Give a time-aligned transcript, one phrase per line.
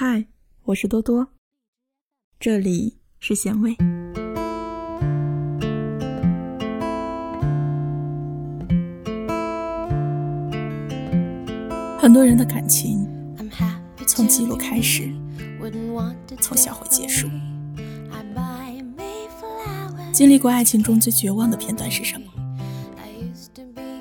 [0.00, 0.26] 嗨，
[0.62, 1.26] 我是多多，
[2.38, 3.74] 这里是咸味。
[11.98, 13.08] 很多人的感情
[14.06, 15.12] 从记录开始，
[16.40, 17.28] 从销毁结束。
[20.12, 22.32] 经历过爱情中最绝望的片段是什么？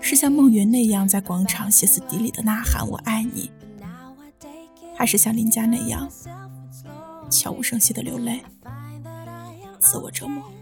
[0.00, 3.50] 是像梦云那样在广场歇斯底里的呐喊“我爱你”，
[5.00, 6.06] 还是像林佳那样
[7.30, 8.44] 悄无声息的流泪，
[9.78, 10.52] 自我折磨？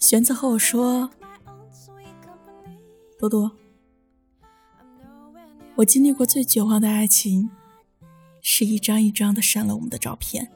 [0.00, 1.08] 玄子和我说
[3.16, 3.52] ：“多多。”
[5.78, 7.48] 我经历过最绝望的爱情，
[8.42, 10.50] 是一张一张的删了我们的照片，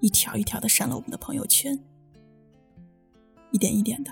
[0.00, 1.78] 一条一条的删了我们的朋友圈，
[3.50, 4.10] 一点一点的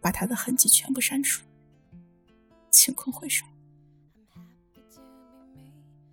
[0.00, 1.44] 把他的痕迹全部删除。
[2.72, 3.46] 清空回首，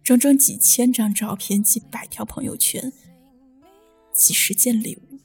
[0.04, 2.92] 整整几千张照片，几百条朋友圈，
[4.12, 5.20] 几十件礼物，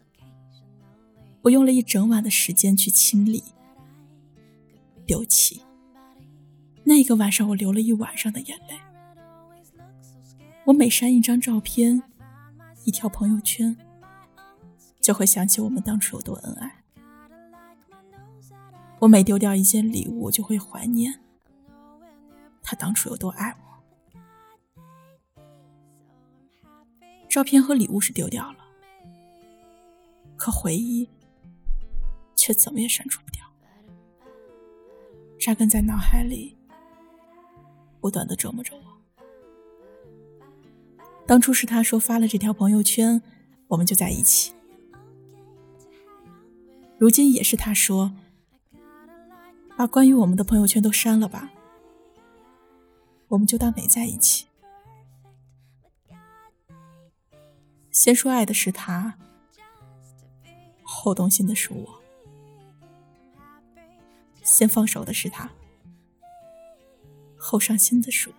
[1.42, 3.42] 我用了一整晚的时间去清理、
[5.06, 5.62] 丢弃。
[6.84, 8.78] 那个晚上，我流了一晚上的眼泪。
[10.67, 12.03] 我每删一张照片，
[12.84, 13.77] 一条朋友圈，
[15.00, 16.84] 就会想起我们当初有多恩爱。
[19.00, 21.20] 我每丢掉一件礼物，就会怀念
[22.62, 23.66] 他当初有多爱我。
[27.37, 28.65] 照片和礼物是丢掉了，
[30.39, 31.06] 可回忆
[32.34, 33.45] 却怎么也删除不掉，
[35.39, 36.56] 扎根在脑海里。
[38.01, 38.83] 不断的折磨着我。
[41.27, 43.20] 当初是他说发了这条朋友圈，
[43.69, 44.55] 我们就在一起。
[46.97, 48.15] 如今也是他说，
[49.77, 51.53] 把关于我们的朋友圈都删了吧，
[53.28, 54.45] 我们就当没在一起。
[57.97, 59.14] 先说爱的是他，
[60.83, 61.98] 后动心的是我。
[64.43, 65.48] 先放手的是他。
[67.38, 68.34] 后伤心的是我。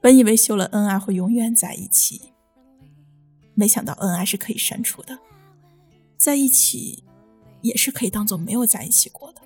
[0.00, 2.32] 本以为秀了恩爱会永远在一起，
[3.54, 5.18] 没想到恩爱是可以删除的，
[6.16, 7.02] 在一起
[7.62, 9.42] 也是可以当做没有在一起过的。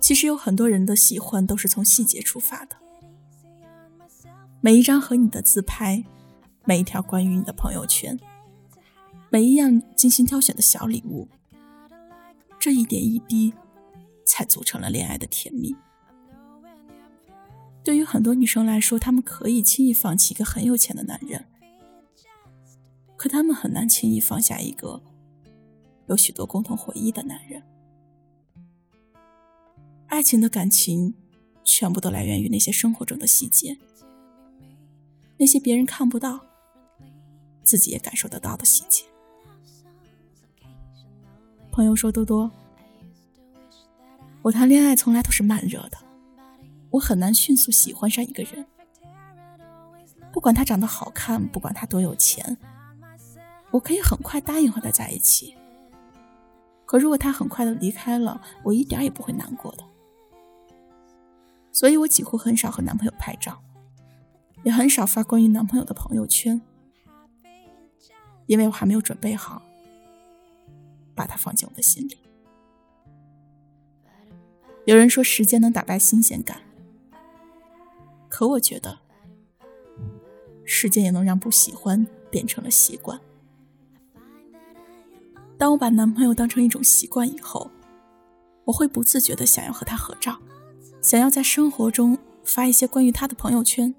[0.00, 2.76] 其实有很多人的喜欢都是从细节出发的，
[4.64, 6.02] 每一张和你的自拍，
[6.64, 8.18] 每一条关于你的朋友圈，
[9.28, 11.28] 每一样精心挑选的小礼物，
[12.58, 13.52] 这一点一滴。
[14.26, 15.76] 才组成了恋爱的甜蜜。
[17.84, 21.44] 对于很多女生来说，她们可以轻易放弃一个很有钱的男人，
[23.18, 25.02] 可她们很难轻易放下一个
[26.06, 27.62] 有许多共同回忆的男人。
[30.06, 31.14] 爱情的感情，
[31.62, 33.76] 全部都来源于那些生活中的细节，
[35.36, 36.40] 那些别人看不到，
[37.62, 39.04] 自己也感受得到的细节。
[41.70, 42.50] 朋友说：“多多。”
[44.42, 45.98] 我谈恋爱从来都是慢热的，
[46.90, 48.64] 我很难迅速喜欢上一个人。
[50.32, 52.56] 不管他长得好看，不管他多有钱，
[53.70, 55.56] 我可以很快答应和他在一起。
[56.86, 59.84] 可如果他很快的离开了，我一点也不会难过的。
[61.72, 63.60] 所以我几乎很少和男朋友拍照，
[64.64, 66.60] 也很少发关于男朋友的朋友圈，
[68.46, 69.62] 因为我还没有准备好
[71.14, 72.18] 把他放进我的心里。
[74.86, 76.62] 有人说时间能打败新鲜感，
[78.28, 78.98] 可我觉得
[80.64, 83.20] 时间也能让不喜欢变成了习惯。
[85.56, 87.70] 当我把男朋友当成一种习惯以后，
[88.64, 90.38] 我会不自觉的想要和他合照，
[91.02, 93.94] 想要在生活中发一些关于他的朋友圈。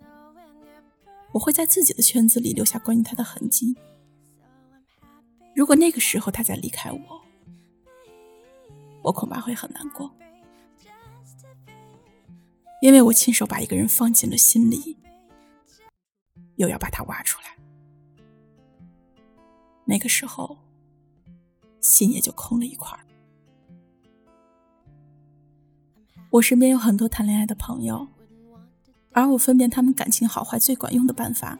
[1.35, 3.75] 我会在自己的圈子里留下关于他的痕迹。
[5.53, 7.22] 如果那个时候他再离开我，
[9.03, 10.09] 我恐怕会很难过。
[12.82, 14.97] 因为我亲手把一个人放进了心里，
[16.55, 17.58] 又要把他挖出来，
[19.84, 20.58] 那个时候
[21.82, 22.97] 心也就空了一块。
[26.29, 28.08] 我身边有很多谈恋爱的朋友，
[29.16, 31.58] 而我分辨他们感情好坏最管用的办法，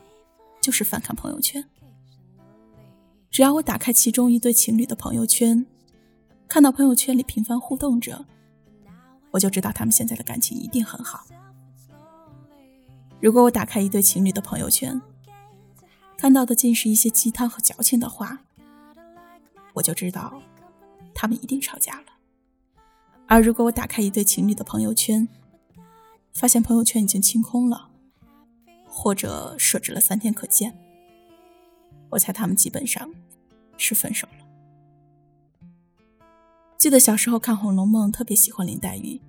[0.60, 1.64] 就是翻看朋友圈。
[3.32, 5.66] 只要我打开其中一对情侣的朋友圈，
[6.50, 8.26] 看到朋友圈里频繁互动着。
[9.32, 11.26] 我就知道他们现在的感情一定很好。
[13.22, 15.02] 如果我打开一对情侣的朋友圈，
[16.18, 18.38] 看到的尽是一些鸡汤和矫情的话，
[19.74, 20.42] 我就知道
[21.14, 22.08] 他们一定吵架了。
[23.28, 25.26] 而如果我打开一对情侣的朋友圈，
[26.36, 27.90] 发现朋友圈已经清空了，
[28.86, 30.78] 或者设置了三天可见，
[32.10, 33.10] 我猜他们基本上
[33.78, 35.68] 是分手了。
[36.78, 39.22] 记得小时候看《红楼梦》，特别喜欢林黛玉，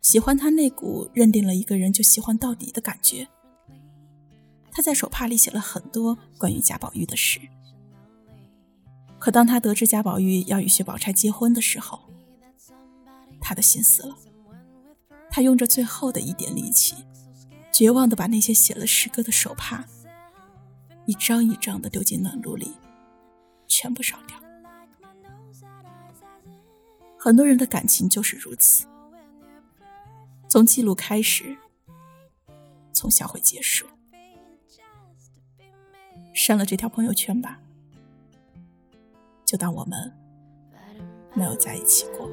[0.00, 3.26] 喜欢她那股认定了一个人就喜欢到底的感觉。
[4.70, 7.40] 她在手帕里写了很多关于贾宝玉的事，
[9.18, 11.98] 可当她得知贾宝玉要与薛宝钗结婚的时候，
[13.40, 14.16] 她的心死了。
[15.38, 16.96] 他用着最后的一点力气，
[17.70, 19.84] 绝望的把那些写了诗歌的手帕，
[21.06, 22.74] 一张一张的丢进暖炉里，
[23.68, 24.36] 全部烧掉。
[27.16, 28.84] 很多人的感情就是如此，
[30.48, 31.56] 从记录开始，
[32.92, 33.86] 从销毁结束。
[36.34, 37.60] 删了这条朋友圈吧，
[39.44, 40.12] 就当我们
[41.34, 42.28] 没有在一起过。